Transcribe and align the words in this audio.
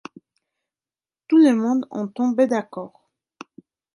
Tout 1.27 1.37
le 1.37 1.53
monde 1.53 1.85
en 1.91 2.07
tombait 2.07 2.47
d’accord. 2.47 3.07